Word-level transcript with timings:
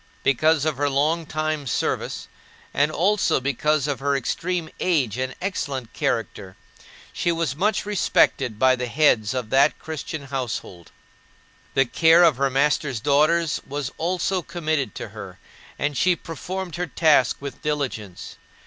Because 0.23 0.65
of 0.65 0.77
her 0.77 0.89
long 0.89 1.27
time 1.27 1.67
service 1.67 2.27
and 2.73 2.91
also 2.91 3.39
because 3.39 3.87
of 3.87 3.99
her 3.99 4.15
extreme 4.15 4.71
age 4.79 5.15
and 5.19 5.35
excellent 5.39 5.93
character, 5.93 6.55
she 7.13 7.31
was 7.31 7.55
much 7.55 7.85
respected 7.85 8.57
by 8.57 8.75
the 8.75 8.87
heads 8.87 9.35
of 9.35 9.51
that 9.51 9.77
Christian 9.77 10.23
household. 10.23 10.91
The 11.75 11.85
care 11.85 12.23
of 12.23 12.37
her 12.37 12.49
master's 12.49 12.99
daughters 12.99 13.61
was 13.63 13.91
also 13.99 14.41
committed 14.41 14.95
to 14.95 15.09
her, 15.09 15.37
and 15.77 15.95
she 15.95 16.15
performed 16.15 16.77
her 16.77 16.87
task 16.87 17.37
with 17.39 17.61
diligence. 17.61 18.37